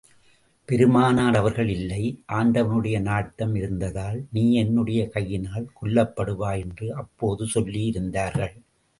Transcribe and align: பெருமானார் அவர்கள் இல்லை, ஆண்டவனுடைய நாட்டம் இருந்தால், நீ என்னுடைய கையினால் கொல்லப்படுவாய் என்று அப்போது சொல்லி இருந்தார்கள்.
பெருமானார் 0.69 1.35
அவர்கள் 1.35 1.67
இல்லை, 1.67 2.23
ஆண்டவனுடைய 2.31 3.01
நாட்டம் 3.01 3.53
இருந்தால், 3.55 4.17
நீ 4.31 4.53
என்னுடைய 4.53 5.01
கையினால் 5.07 5.67
கொல்லப்படுவாய் 5.81 6.59
என்று 6.59 6.87
அப்போது 6.95 7.45
சொல்லி 7.45 7.83
இருந்தார்கள். 7.85 8.55